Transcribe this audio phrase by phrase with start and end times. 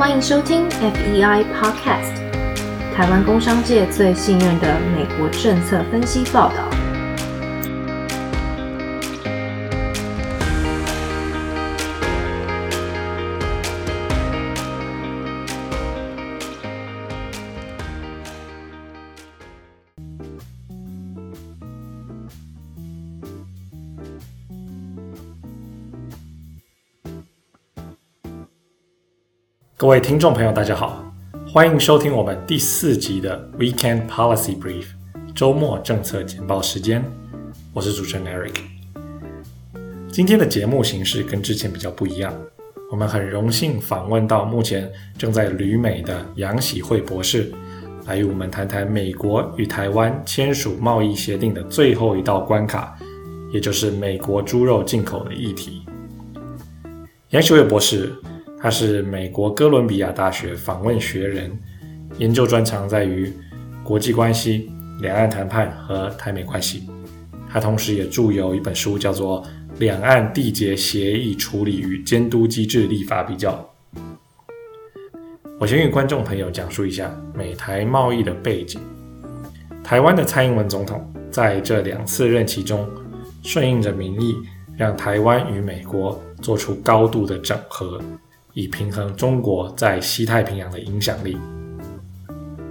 [0.00, 2.14] 欢迎收听 FEI Podcast，
[2.96, 6.79] 台湾工商界最信任的美国政策分析报道。
[29.90, 31.04] 各位听众朋友，大家好，
[31.48, 34.84] 欢迎收听我们第四集的 Weekend Policy Brief
[35.34, 37.04] 周末政策简报时间。
[37.72, 38.54] 我是主持人 Eric。
[40.08, 42.32] 今天的节目形式跟之前比较不一样，
[42.92, 47.52] 我们很荣幸访问到目前正在旅美的杨喜慧博士，
[48.06, 52.96] 来与我们谈谈美国与台湾签署贸易协定的最后一道关卡，
[53.52, 55.82] 也就是美国猪肉进口的议题。
[57.30, 58.14] 杨喜慧博士。
[58.62, 61.50] 他是美国哥伦比亚大学访问学人，
[62.18, 63.32] 研究专长在于
[63.82, 66.86] 国际关系、两岸谈判和台美关系。
[67.48, 69.42] 他同时也著有一本书，叫做
[69.78, 73.52] 《两岸缔结协议处理与监督机制立法比较》。
[75.58, 78.78] 我先与观众朋友讲述一下美台贸易的背景。
[79.82, 82.86] 台湾的蔡英文总统在这两次任期中，
[83.42, 84.36] 顺应着民意，
[84.76, 87.98] 让台湾与美国做出高度的整合。
[88.52, 91.36] 以平衡中国在西太平洋的影响力，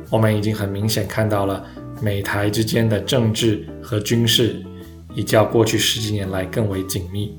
[0.09, 1.66] 我们已经很明显看到了
[2.02, 4.61] 美台之间的政治和军事，
[5.16, 7.38] 比较过去十几年来更为紧密。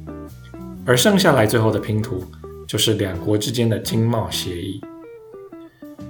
[0.87, 2.25] 而剩下来最后的拼图，
[2.67, 4.81] 就是两国之间的经贸协议。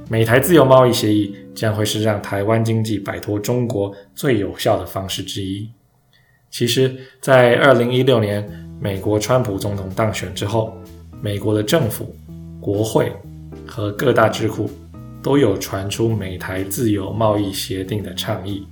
[0.09, 5.69] 美台自由贸易协议将会是让台湾经济摆脱中国最有效的方式之一。
[6.51, 8.49] 其实，在二零一六年
[8.81, 10.77] 美国川普总统当选之后，
[11.21, 12.15] 美国的政府。
[12.61, 13.13] 国会
[13.67, 14.71] 和各大智库
[15.23, 18.67] 都有传出美台自由贸易协定的倡议，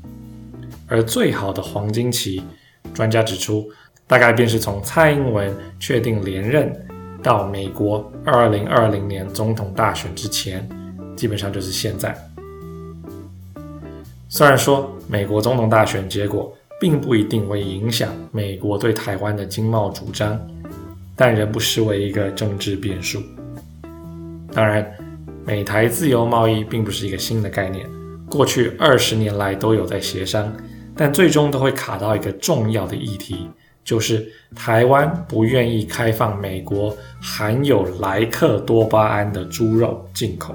[0.87, 2.43] 而最好的黄金期，
[2.93, 3.69] 专家指出，
[4.07, 6.73] 大概便是从蔡英文确定连任
[7.23, 10.67] 到美国二零二零年总统大选之前，
[11.17, 12.17] 基本上就是现在。
[14.29, 20.39] 虽然说美国总统大选结果并不一定会影响美国对台湾的经贸主张，
[21.17, 23.23] 但仍不失为一个政治变数。
[24.59, 24.85] 当然，
[25.47, 27.89] 美台自由贸易并不是一个新的概念，
[28.29, 30.53] 过去二十年来都有在协商，
[30.97, 33.49] 但最终都会卡到一个重要的议题，
[33.85, 40.53] 就是台湾不愿意开放美国含有莱克多巴胺的猪肉进口。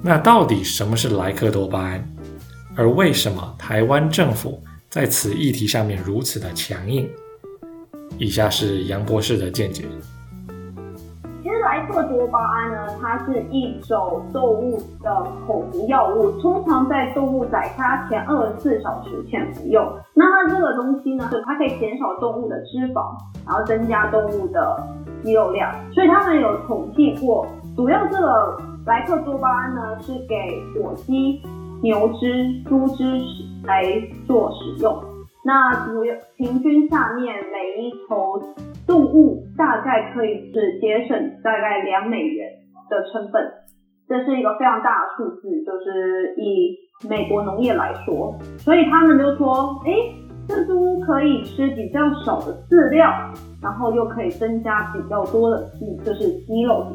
[0.00, 2.08] 那到底什么是莱克多巴胺？
[2.76, 7.10] 而为什么台湾政府在此议题上面如此的强硬？
[8.18, 9.84] 以下是杨博士的见解。
[11.86, 19.86] 莱克多巴胺呢，它是一种动物的口服药物，通常在动物宰杀前二十四小时前服用。
[20.12, 23.16] 那它这个东西呢，它可以减少动物的脂肪，
[23.46, 24.84] 然后增加动物的
[25.22, 25.72] 肌肉量。
[25.92, 31.40] 所以他们有统计过，主要这个莱克多巴胺呢，是给火鸡、
[31.82, 33.04] 牛只、猪只
[33.64, 33.84] 来
[34.26, 35.00] 做使用。
[35.46, 38.42] 那主要平均下面每一头。
[38.86, 42.48] 动物大概可以是节省大概两美元
[42.88, 43.42] 的成本，
[44.08, 46.76] 这是一个非常大的数字，就是以
[47.08, 49.90] 美国农业来说，所以他们就说，哎，
[50.46, 53.10] 这猪可以吃比较少的饲料，
[53.60, 56.86] 然后又可以增加比较多的肌，就是肌肉。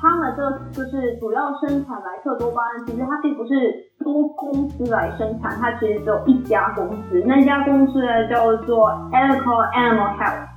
[0.00, 3.52] 他们这就是主要生产莱克多巴胺，其实它并不是
[3.98, 10.48] 多公司来生产，它其实只有一家公司，那家公司呢叫做 Eco Animal Health。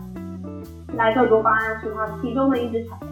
[0.96, 3.09] 莱克多巴胺是它其中的一支产品。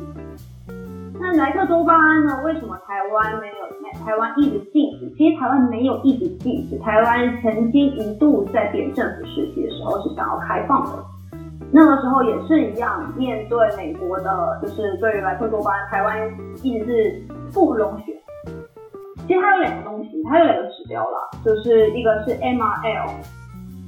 [1.20, 2.42] 那莱克多巴胺呢？
[2.46, 3.70] 为什么台湾没有？
[4.06, 5.10] 台湾一直禁止？
[5.18, 11.04] 其实台湾没有一直禁止，台湾曾经一度在扁政府时期的时候是想要开放的。
[11.72, 16.30] 那个时候也是一样，面对美国的，就是对于莱克多巴，台湾
[16.64, 17.24] 一直是
[17.54, 18.16] 不容许。
[19.28, 23.10] 其实它有两个东西，它有两个指标啦，就是一个是 MRL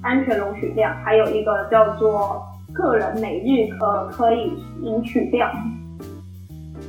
[0.02, 2.42] 安全容许量，还有一个叫做。
[2.74, 5.52] 个人每日可可以领取量，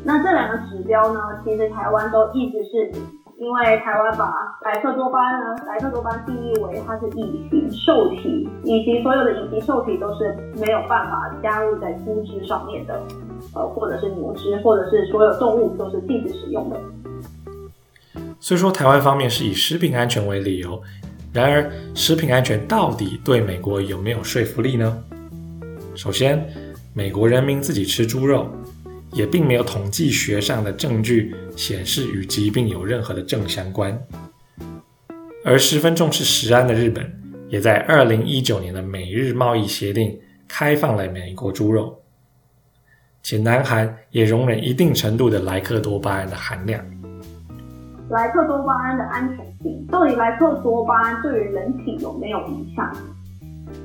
[0.05, 2.93] 那这两个指标呢，其实台湾都一直是，
[3.43, 13.03] 因为台湾把莱克多巴胺呢，莱克多巴胺定义为它是乙型受体，以及所有的乙型受体都是没有办法加入在猪只上面的，
[13.53, 16.81] 呃，或者是牛只，或者是所有动物都是禁止使用的。
[18.39, 20.81] 虽说台湾方面是以食品安全为理由，
[21.33, 25.03] 然而食品安全到底对美国有没有说服力呢？
[25.97, 26.47] 首先，
[26.95, 28.47] 美国人民自己吃猪肉，
[29.13, 33.99] 也并没有统计学上的证据显示与疾病有任何的正相关。
[35.45, 37.13] 而十分重视食安的日本，
[37.49, 40.19] 也在二零一九年的美日贸易协定
[40.49, 42.01] 开放了美国猪肉，
[43.23, 46.85] 且南韩也容忍一定程度的莱克多巴胺的含量。
[48.11, 52.95] 莱克多巴胺的安全性，到底莱克多巴胺对于人体有没有影响？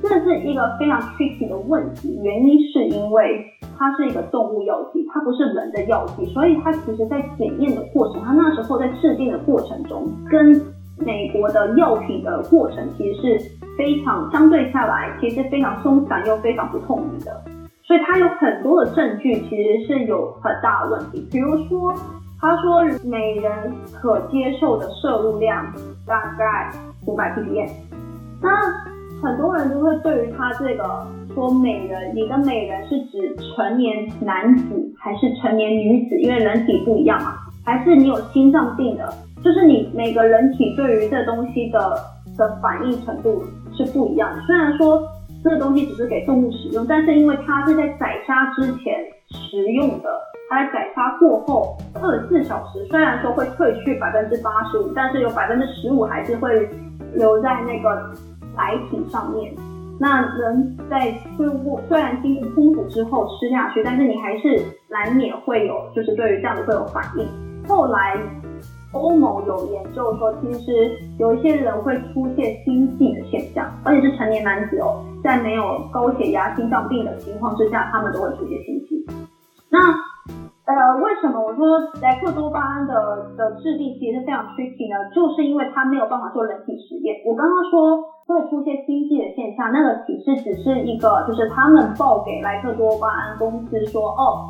[0.02, 3.44] 这是一个非常 tricky 的问题，原因是因为
[3.76, 10.60] 它是一个动物药剂，它不是人的药剂，所以它其实在检验的过程，它那时候在制定的过程中，跟
[10.98, 17.42] 美国的药品的过程其实是非常相对下来，其实非常松散又非常不透明的，
[17.82, 21.94] 所以它有很多的证据其实是有很大的问题，比如说
[22.40, 25.66] 他说每人可接受的摄入量
[26.06, 26.70] 大概
[27.06, 27.68] 五百 ppm，
[28.40, 28.97] 那。
[29.20, 36.16] 很多人都会对于他这个说美人，你的美人是指成年男子还是成年女子？
[36.20, 37.34] 因为人体不一样嘛，
[37.64, 39.12] 还是你有心脏病的？
[39.42, 41.96] 就是你每个人体对于这东西的
[42.36, 43.42] 的反应程度
[43.76, 44.40] 是不一样的。
[44.42, 45.02] 虽然说
[45.42, 48.94] 这个东西只是给动物使用，但是因为它是在宰杀之前
[49.30, 50.08] 食用的，
[50.48, 56.68] 它在宰杀过后二十四小时，虽然说会褪去百分之八十五，但是有百分之十五还是会
[57.14, 58.12] 留在那个。
[58.58, 59.54] 白体上面，
[60.00, 64.60] 那人在吃过虽然经过烹煮之后吃下去，但是你还是
[64.90, 67.26] 难免会有，就是对于这样的会有反应。
[67.68, 68.18] 后来
[68.92, 75.62] 欧盟有研究说，其实有一些人会出现心悸的现象，而且是成年男子哦，在没有
[75.92, 79.06] 高血压、心脏病的情况之下，他们都会出现心悸。
[79.70, 79.78] 那
[80.64, 85.10] 呃，为什么我说莱克多巴胺的的制定其实是非常 tricky 呢？
[85.14, 87.16] 就是因为它没有办法做人体实验。
[87.26, 94.44] 我刚刚说会出现心悸的现象，那个其实只是一个，就是他们报给莱克多巴胺公司说，哦，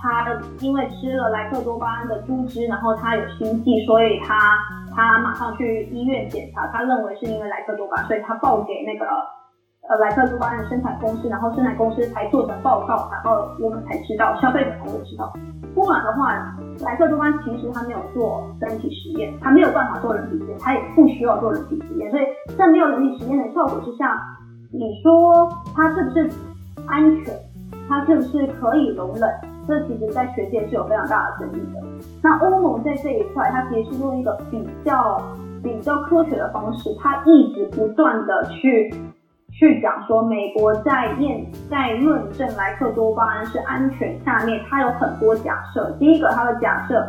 [0.00, 0.24] 他
[0.60, 4.56] 因为吃了莱克多巴胺的猪汁，然后他有心悸，所以他
[4.94, 9.04] 他马上去医院检查，他认为是因为莱克多巴胺，所以他报给那个。
[9.90, 15.32] 呃，莱克多巴胺生产公司，然后生产公司才做成报告，然后我们才知道，消费者才会知道。
[15.74, 16.54] 不然的话，
[16.84, 22.08] 莱克多巴胺其实它没有做人体实验，它没有办法做人体实验，它也不需要做人体实验。
[22.12, 22.22] 所以
[22.56, 24.16] 在没有人体实验的效果之下，
[24.72, 26.30] 你说它是不是
[26.86, 27.34] 安全？
[27.88, 29.28] 它是不是可以容忍？
[29.66, 31.82] 这其实在学界是有非常大的争议的。
[32.22, 35.20] 那欧盟在这一块，它其实是用一个比较
[35.64, 38.94] 比较科学的方式，它一直不断的去。
[39.60, 45.94] 去讲说，美国在验在论证莱克多巴胺是安全下面，它有很多假设。
[45.98, 47.06] 第一个，它的假设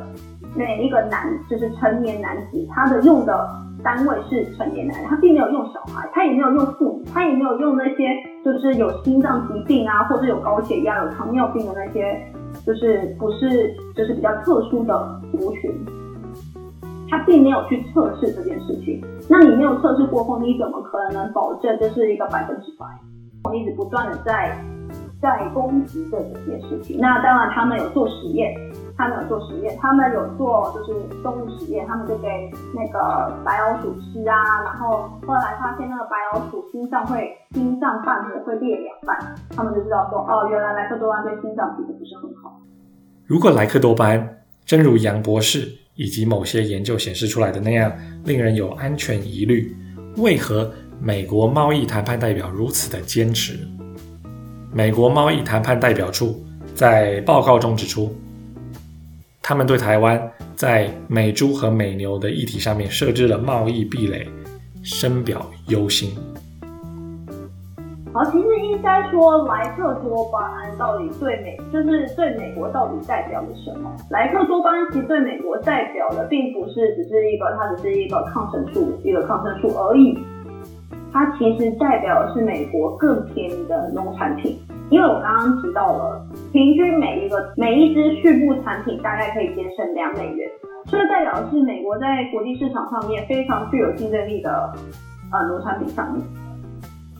[0.54, 3.50] 每一个男就是成年男子，他的用的
[3.82, 8.10] 单位是成年男，他并没有用小孩，他也没有用妇女，他也没有用那些
[8.44, 12.22] 就是有心脏疾病啊，或者有高血压、有糖尿病的那些，
[12.66, 15.74] 就是不是就是比较特殊的族群。
[17.10, 19.02] 他并没有去测试这件事情，
[19.32, 22.86] 那你没有测试过后，你怎么可能保证这是一个百分之百？
[23.46, 24.54] 我们一直不断的在
[25.22, 27.00] 在攻击这几件事情。
[27.00, 28.54] 那当然，他们有做实验，
[28.98, 39.18] 他们有做实验，他们有做就是动物实验，他们就给那个白老鼠吃啊，然后后来发现那个白老鼠心脏会心脏瓣膜会裂两半，
[39.56, 42.60] 他们就知道说哦，原来莱克多巴胺对心脏其实不是很好。
[43.26, 44.08] 如果莱克多巴
[44.66, 45.80] 真如杨博士。
[46.02, 49.72] 以及某些研究显示出来的那样，令人有安全疑虑。
[50.18, 53.54] 为何美国贸易谈判代表如此的坚持？
[54.74, 56.44] 美国贸易谈判代表处
[56.74, 58.16] 在报告中指出，
[59.44, 60.20] 他们对台湾
[60.56, 64.28] 在美猪和美牛的议题上面设置了贸易壁垒，
[64.82, 66.10] 深表忧心。
[68.14, 73.90] 好，其实应该说莱克多巴胺到底对美，就是对美国到底代表了什么？
[74.10, 80.20] 莱克多巴胺其实对美国代表的并不是只是一个，它只是一个抗生素，一个抗生素而已。
[81.14, 90.50] 它其实代表的是美国更便宜的农产品，因为我刚刚提到了，平均每一个每一支畜牧产品大概可以节省两美元，
[90.88, 94.74] 这代表的是美国在国际市场上面非常具有竞争力的
[95.32, 96.22] 呃农产品上面。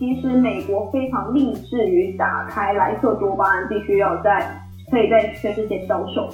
[0.02, 4.44] 其实美国非常立志于打开莱克多巴胺，必须要在
[4.90, 6.28] 可以在全世界销售，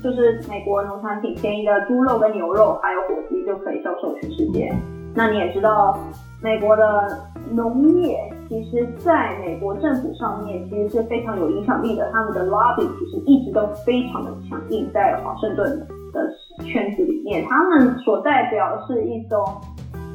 [0.00, 4.72] 就是美国农产品便宜的猪肉跟牛肉还有火鸡就可以销售全世界。
[5.16, 5.98] 那你也知道，
[6.40, 7.18] 美国的
[7.50, 8.16] 农业
[8.48, 15.68] 其实在美国政府上面其实是非常有影响力的，他们的 lobby 其实一直都非常的强硬，在华盛顿
[16.12, 16.30] 的
[16.64, 19.44] 圈子里面，他们所代表的是一种。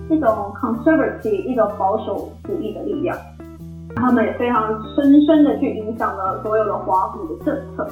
[0.09, 0.29] 一种
[0.59, 3.17] conservative 一种保守主义的力量，
[3.95, 7.87] 他们也非常深深的去影响了所有的华府的政策。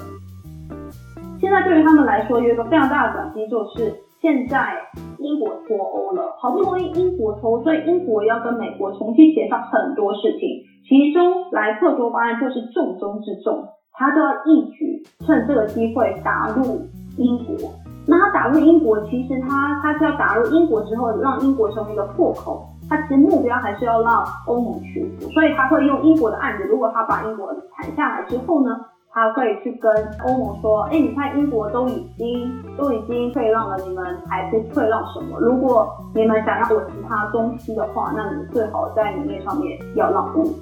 [1.40, 4.74] 现在对于他们来说，有一个非常大的转机，就是现在
[5.18, 10.48] 英国脱欧了，好不容易英国脱欧，所以英国要跟美国重新协商很多事情，
[10.88, 16.82] 其中莱克多巴胺就是重中之重，他就要一举趁这个机会打入
[17.18, 17.72] 英国。
[18.12, 22.68] 那他打入英国，其实他他是要打入英国之后，让英国成为一个破口。
[22.90, 26.66] 他其实目标还是要让欧盟屈服，所以他会用英国的案子。
[26.66, 28.76] 如果他把英国谈下来之后呢，
[29.14, 29.90] 他会去跟
[30.26, 35.40] 欧盟说：“哎，你看英国都已经都已经退让了，你们还不退让什么？
[35.40, 40.54] 如果你们想要我其他东西的话，那你最好在明面上面要让步。”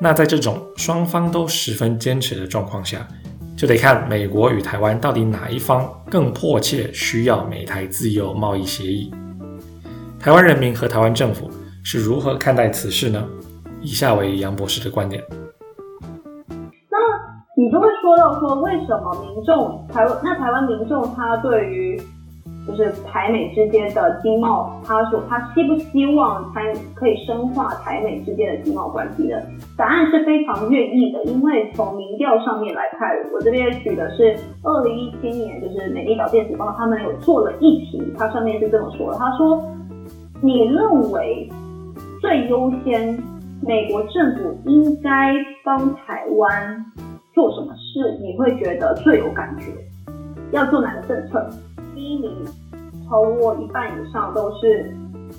[0.00, 3.06] 那在这种双方都十分坚持的状况下。
[3.64, 9.10] 就得看美国与台湾到底哪一方更迫切需要美台自由贸易协议。
[10.20, 11.50] 台湾人民和台湾政府
[11.82, 13.26] 是如何看待此事呢？
[13.80, 15.24] 以下为杨博士的观点。
[16.90, 16.98] 那
[17.56, 21.98] 你就会说到说，为什么民众台湾那台湾民众他对于？
[22.66, 29.42] 就是台美之间的经贸，他说他希不希望台可以深化台美之间的经贸关系的
[29.76, 39.62] 答案是非常愿意的，因为从民调上面来看，我这边举的是二零一七年，就是美丽岛电子报他们有做了一题，它上面是这么说的，他说
[40.40, 41.48] 你认为
[42.20, 43.22] 最优先
[43.60, 46.84] 美国政府应该帮台湾
[47.34, 49.66] 做什么事，你会觉得最有感觉，
[50.52, 51.46] 要做哪个政策？
[52.04, 52.30] 第一名
[53.08, 54.94] 超过一半以上都是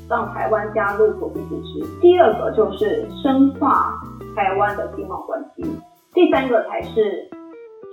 [0.10, 3.94] 让台湾加入国际组织，第二个就是深化
[4.36, 5.62] 台湾的经贸关系，
[6.16, 7.30] 第三个才是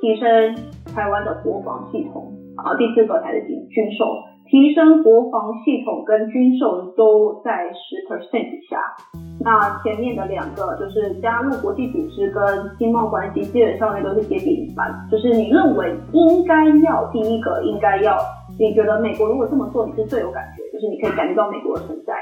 [0.00, 0.56] 提升
[0.94, 4.06] 台湾的国防系统，啊，第四个才是军军售，
[4.46, 8.80] 提升国防系统跟军售都在十 percent 以下。
[9.44, 12.42] 那前面的两个就是加入国际组织跟
[12.78, 14.90] 经贸关系，基本上面都是接近一半。
[15.10, 18.16] 就是你认为应该要第一个应该要。
[18.62, 22.14] 你觉得美国如果这么做，你是最有感觉，就是你可以感觉到美国的存在。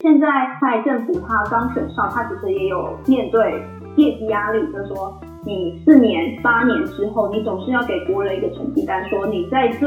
[0.00, 0.26] 现在
[0.60, 3.62] 蔡政府他刚选上，他其实也有面对
[3.94, 9.86] 业绩压力，就是说你四年、八年之后，你总是要给国人一个成绩单，说你在这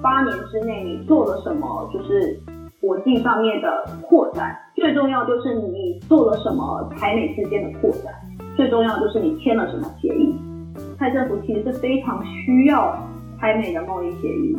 [0.00, 2.40] 八年之内你做了什么，就是
[2.80, 4.56] 国际上面的扩展。
[4.76, 8.14] 最重要就是你做了什么台美之间的扩展，
[8.56, 10.32] 最重要就是你签了什么协议。
[10.96, 12.96] 蔡政府其实是非常需要
[13.40, 14.56] 台美的贸易协议。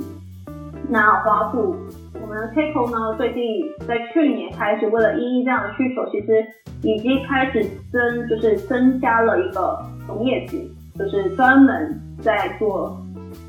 [0.90, 1.76] 那华府，
[2.22, 3.18] 我们的 Takeo 呢？
[3.18, 3.42] 最近
[3.88, 6.46] 在去年开始，为了应应这样的需求，其实
[6.82, 10.70] 已经开始增，就是增加了一个农业局，
[11.00, 13.00] 就是专门在做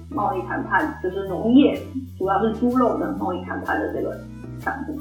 [0.08, 1.76] 贸易谈判，就是农业，
[2.16, 4.16] 主要是猪肉的贸易谈判的这个
[4.60, 5.00] 项目。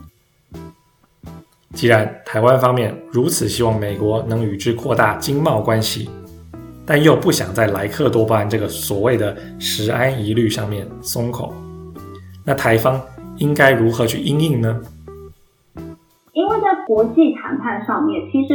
[1.74, 6.10] 既然台湾方面如此希望美国能与之扩大经贸关系，
[6.86, 11.54] 但又不想在莱克多巴胺这个所谓的食安疑虑上面松口。
[12.46, 13.00] 那台方
[13.38, 14.82] 应该如何去应应呢？
[16.34, 18.54] 因为在国际谈判上面，其实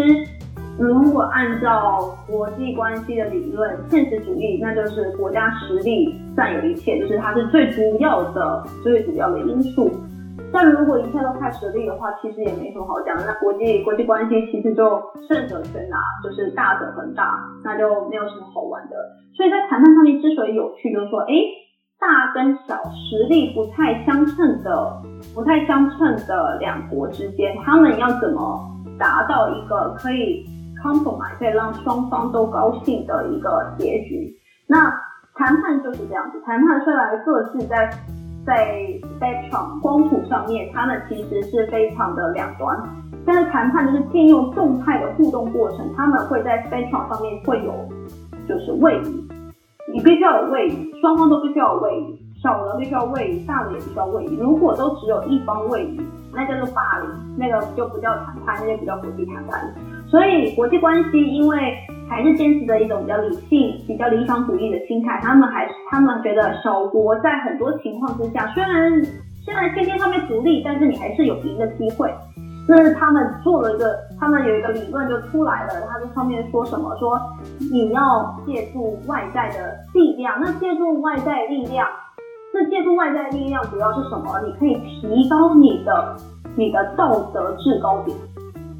[0.78, 9.90] 如果按照国际关系的理论，现实主义那就是国家实力占有一切，就是它是最主要的、最主要的因素。
[10.52, 13.14] 但如果一切都看实力的话，其实也没什么好讲。
[13.26, 18.96] 那国际国际关系其实就胜者全拿，就是大者恒大，那就没有什么好玩的。
[19.36, 21.32] 所以在谈判上面之所以有趣，就是说，哎。
[21.98, 25.02] 大跟小实力不太相称的、
[25.34, 30.46] 不太相称的两国之间，他们要怎么达到一个可以
[30.82, 34.30] compromise，可以让双方都高兴的一个结局？
[34.66, 34.90] 那
[35.34, 36.40] 谈判就是这样子。
[36.44, 37.90] 谈判虽然各自在
[38.46, 38.84] 在
[39.18, 42.78] spectrum 光谱上面，他们其实是非常的两端，
[43.24, 47.72] 但是谈判就是借用动态的互动过程，他们会在 spectrum 上面会有
[48.46, 49.25] 就是位移。
[49.96, 54.36] 你必须要有位移，双方都必须要有位移，小的必须要位移，大的也必须要位移。
[54.36, 55.98] 如果都只有一方位移，
[56.34, 59.58] 那叫做霸凌，那个就不叫谈判，那就不叫国际谈判。
[60.06, 61.56] 所以国际关系因为
[62.10, 69.02] 还是坚持着一种比较理性、比较理想主义的心态，他们还是他们觉得小国在很多情况之下，虽然
[69.46, 72.12] 虽然天天上面独立，但是你还是有赢的机会。
[72.68, 75.86] 那是他们做了一个，他们有一个理论就出来了。
[75.88, 76.96] 他在上面说什么？
[76.96, 77.16] 说
[77.70, 80.34] 你要借助外在的力量。
[80.40, 81.86] 那借助外在力量，
[82.52, 84.40] 那借助外在力量主要是什么？
[84.44, 86.16] 你可以提高你的
[86.56, 88.16] 你的道德制高点。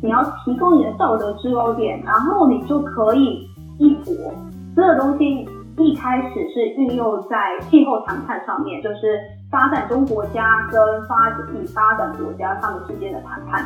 [0.02, 4.12] 你要提高你的道德制高点，然后你就可以一搏。
[4.74, 9.20] 这个东西一开始是运用在气候谈判上面，就是。
[9.50, 13.64] 发展中国家跟发已发展国家他们之间的谈判，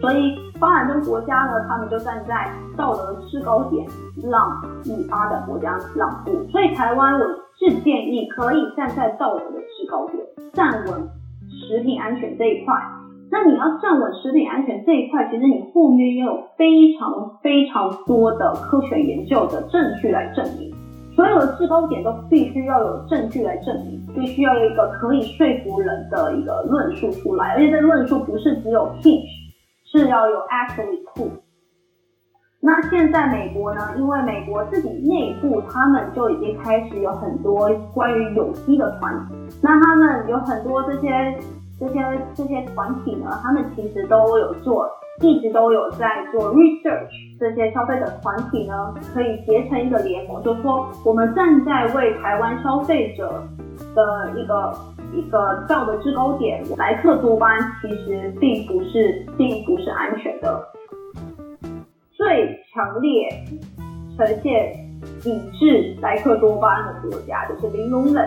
[0.00, 3.84] 所以发展中国家呢，他们就站在道德制高点，
[4.22, 6.44] 让已发展国家让步。
[6.50, 7.26] 所以台湾，我
[7.58, 11.08] 是建议可以站在道德的制高点，站稳
[11.50, 12.74] 食品安全这一块。
[13.30, 20.72] 那你要站稳食品安全这一块，其实你后面要有非常非常多的科学研究的证据来证明。
[21.22, 29.22] 所有的制高点都必须要有证据来证明，必须要有一个可以说服人的一个论述出来，而且这论述不是只有 hinge，
[29.84, 31.30] 是要有 actually proof。
[32.60, 33.94] 那现在美国呢？
[33.96, 41.38] 因为美国自己内部他们就已经开始有很多关于有机的团体，那他们有很多这些
[41.78, 42.00] 这些
[42.34, 44.90] 这些团体呢，他们其实都有做。
[45.20, 53.42] 一直都有在做 research，这些消费者团体呢，可以结成一个联盟，就是说我们站在为台湾消费者
[53.96, 54.72] 的一个
[55.12, 60.64] 一个道德制高点，莱克多巴胺其实并不是并不是安全的。
[62.12, 63.28] 最强烈
[64.16, 64.76] 呈现
[65.20, 68.24] 抵制莱克多巴胺的国家就是零容忍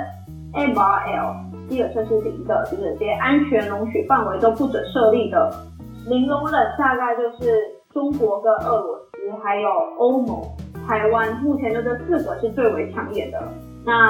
[0.52, 1.36] MRL，
[1.70, 5.50] 第二个是零的，就是连安全容许范围都不准设立的。
[6.06, 7.62] 零容忍大概就是
[7.96, 10.42] 中国跟俄罗斯，还有欧盟、
[10.86, 13.42] 台湾，目前就这四个是最为抢眼的。
[13.86, 14.10] 那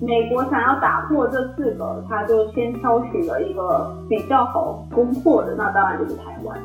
[0.00, 6.58] 美国想要打破这四个，他就先挑选了一个比较好攻破的，那当然就是台湾。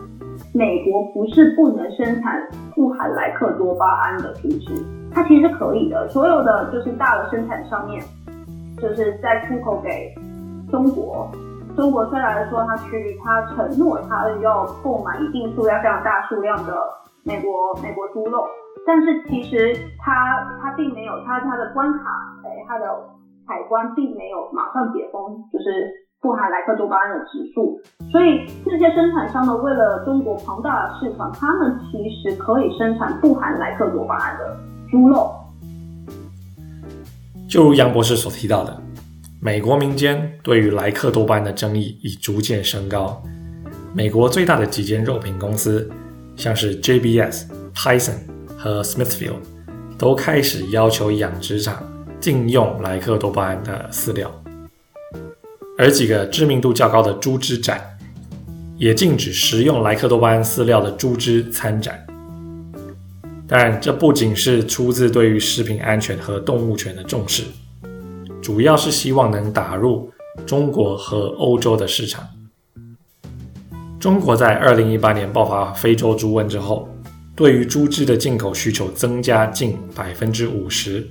[0.54, 2.42] 美国不是不能生产
[2.74, 6.08] 富含莱克多巴胺的猪只，它其实是可以的。
[6.08, 8.02] 所有的就是大的生产上面，
[8.82, 10.16] 就是在出口给
[10.72, 11.30] 中国。
[11.76, 16.74] 中国虽然说他去，他承诺他要购买一定数量非常大数量的
[17.24, 18.46] 美国美国猪肉，
[18.86, 22.00] 但是其实他他并没有他他的关卡，
[22.44, 22.86] 哎，他的
[23.48, 25.90] 海关并没有马上解封，就是
[26.22, 34.56] 不含莱克多巴胺的指数，所以这些生产商呢，为了中国庞大的市场，他们其实可以生产不含莱克多巴胺的
[34.92, 35.32] 猪肉。
[37.50, 38.83] 就如杨博士所提到的。
[39.46, 43.22] 美国民间对于莱克多巴胺的争议已逐渐升高。
[43.94, 45.92] 美国最大的几间肉品公司，
[46.38, 47.44] 像是 JBS、
[47.76, 48.20] Tyson
[48.58, 49.42] 和 Smithfield，
[49.98, 51.84] 都开始要求养殖场
[52.22, 54.34] 禁用莱克多巴胺的饲料。
[55.78, 57.82] 而几个知名度较高的猪只展，
[58.78, 62.02] 也禁止食用莱克多巴胺饲料的猪只参展。
[63.46, 67.44] 当然，这不仅是出自对于食品安全和动物权的重视。
[68.44, 70.12] 主要是希望能打入
[70.46, 72.28] 中国和欧洲的市场。
[73.98, 76.90] 中国在二零一八年爆发非洲猪瘟之后，
[77.38, 81.08] 对于猪只的进口需求增加近百分之五十。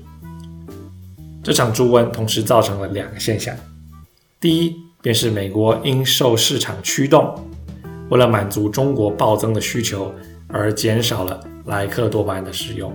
[1.42, 3.56] 这场猪瘟同时造成了两个现象：
[4.38, 7.34] 第一，便是美国因受市场驱动，
[8.10, 10.14] 为了满足中国暴增的需求
[10.48, 12.92] 而减少了莱克多巴胺的使用；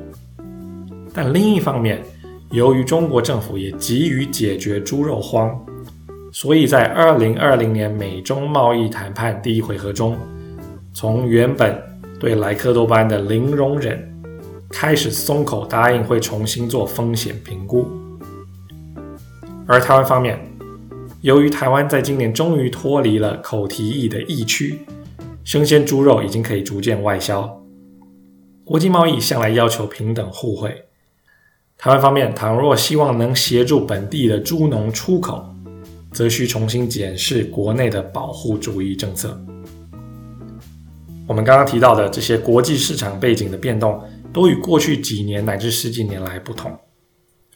[1.12, 2.04] 但另一方面，
[2.52, 5.54] 由于中国政府也急于解决猪肉荒，
[6.32, 10.18] 所以在二零二零年美中贸易谈判第一回合中，
[10.94, 11.78] 从原本
[12.18, 14.02] 对莱克多巴胺的零容忍，
[14.70, 17.86] 开始松口答应会重新做风险评估。
[19.66, 20.40] 而台湾方面，
[21.20, 24.80] 由于台湾在今年终于脱离了口蹄疫的疫区，
[25.44, 27.62] 生鲜猪肉已经可以逐渐外销，
[28.64, 30.87] 国际贸易向来要求平等互惠。
[31.80, 35.46] 台湾方面，倘若希望能协助本地的猪农出口，
[36.12, 39.40] 则需重新检视国内的保护主义政策。
[41.28, 44.02] 我们刚刚提到的这些国际市场背景的变动，
[44.34, 46.76] 都与过去几年乃至十几年来不同。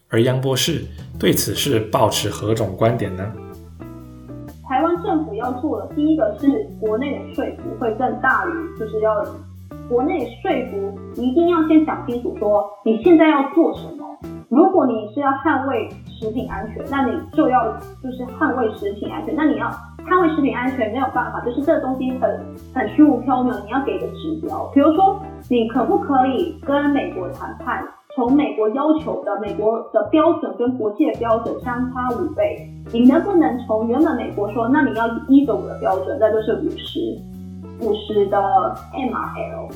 [0.08, 0.86] 而杨博士
[1.18, 3.24] 对此是抱持何种观点呢？
[4.70, 6.48] 台湾政府要做的第一个是
[6.80, 9.26] 国内的税负会更大于，就是要
[9.91, 14.08] 国内说服，一定要先想清楚，说你现在要做什么。
[14.47, 19.36] 如果你是要捍卫食品安全，那你就要就是捍卫食品安全。
[19.36, 19.67] 那你要
[20.08, 22.39] 捍卫食品安全没有办法，就是这个东西很
[22.73, 24.71] 很虚无缥缈，你要给个指标。
[24.73, 27.84] 比如说，你可不可以跟美国谈判，
[28.15, 37.17] 从美国要求的美国的标准跟国际的标准相差五倍，你能不能从原本美国说，那你要一种的标准，那就是五十
[37.82, 38.38] 五十的
[38.94, 39.74] MRL，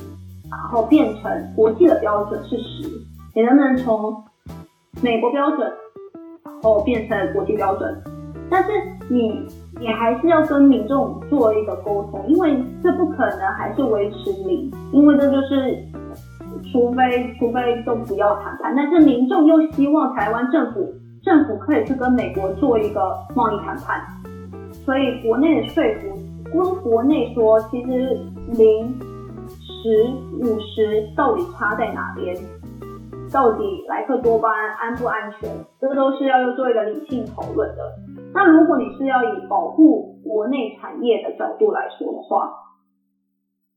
[0.50, 2.88] 然后变成国际的标准是十，
[3.34, 4.22] 你能不能从？
[5.02, 5.70] 美国标准，
[6.42, 8.02] 然后变成国际标准，
[8.50, 8.70] 但是
[9.10, 9.46] 你
[9.78, 15.84] 你还是要跟民众做一个沟通，因为这不可能还是维持零，因为这就是，
[16.72, 20.90] 除非除非都不要谈判，但是民众又希望台湾政府
[21.22, 24.00] 政府可以去跟美国做一个贸易谈判，
[24.72, 26.16] 所以国内的说服
[26.52, 28.18] 光国内说，其实
[28.56, 28.98] 零、
[29.48, 30.06] 十、
[30.40, 32.36] 五十到底差在哪边？
[33.32, 35.50] 到底莱克多巴胺安不安全？
[35.80, 37.82] 这个都是要做一个理性讨论的。
[38.32, 42.48] 那如果你是要以保护国内产业的角度来说的话，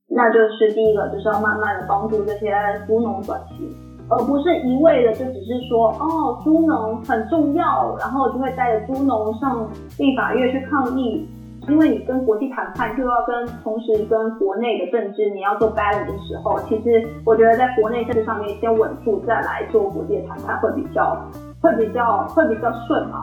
[0.07, 2.53] 那就是第一个就是要慢慢的帮助这些
[2.87, 3.69] 猪农转型，
[4.09, 11.27] 而不是一味的就只是说哦猪农很重要，然后就会带着猪农上立法院去抗议。
[11.67, 21.15] 因为你跟国际谈判就要跟同时跟国内的政治你要做 balance 的时候，其实我觉得在国内政治上面先稳住，再来做国际谈判会比较
[21.61, 23.21] 会比较会比较顺嘛。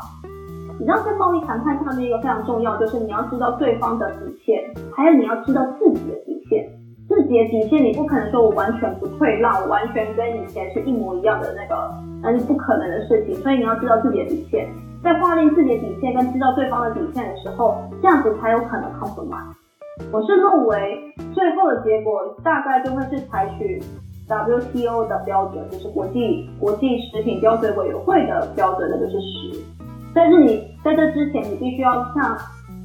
[0.78, 4.62] 你知道在贸易谈判上面一个非常重要，就是你要知道对方的底线，
[4.94, 6.68] 还有你要知道自己的底线。
[7.08, 13.34] 自己的底线你不可能说我完全不退让，我完全跟以前是一模一样的那个，那是不可能的事情。
[13.36, 14.68] 所以你要知道自己的底线。
[15.06, 19.40] 在划定自己的底线跟知道对方的底线的时候，这样子才有可能抗争完。
[20.10, 23.80] 我是认为最后的结果大概就会是采取
[24.26, 29.62] WTO 的标准，就是国际国际食品标准委员会的标准，那就是十。
[30.12, 32.36] 但是你在这之前，你必须要向，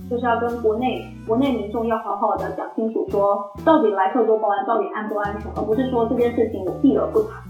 [0.07, 7.41] 就是要跟国内国内民众要好好的讲清楚，说到底莱克多巴胺到底安不安全，而不是说这件事情我避而不谈。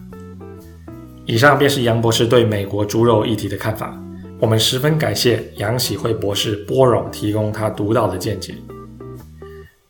[1.26, 3.94] 以上便是杨博士对美国猪肉议题的看法。
[4.42, 8.56] 我们十分感谢杨喜慧博士波冗提供他独到的见解。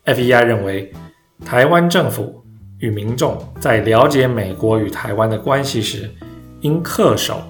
[0.04, 0.92] FEI 认为，
[1.46, 2.44] 台湾政府
[2.80, 6.10] 与民众在了解美国与台湾的关系时，
[6.60, 7.42] 应恪守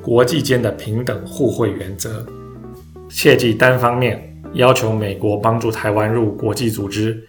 [0.00, 2.24] 国际间的平等互惠原则，
[3.10, 7.22] 切忌单方面要求美国帮助台湾入国际组织，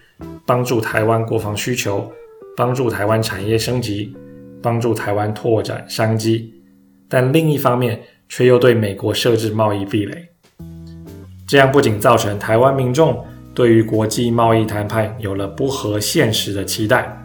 [0.46, 2.10] 帮助台湾国防需求，
[2.56, 4.16] 帮助台湾产业升级，
[4.64, 6.54] 帮助台湾拓展商机，
[7.10, 8.00] 但另一方面。
[8.30, 10.28] 却又对美国设置贸易壁垒，
[11.48, 17.18] 这样不仅造成台湾民众对于国际贸易谈判有了不合现实的期待，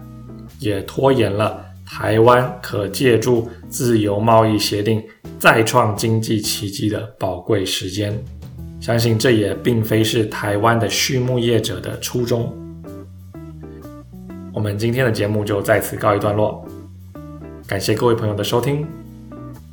[0.59, 5.03] 也拖延了台湾可借助自由贸易协定
[5.39, 8.17] 再创经济奇迹的宝贵时间。
[8.81, 12.53] 相信这也并非是台湾的畜牧业者的初衷。
[14.53, 16.67] 我们今天的节目就在此告一段落，
[17.67, 18.87] 感谢各位朋友的收听，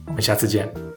[0.05, 0.88] 我们下次见。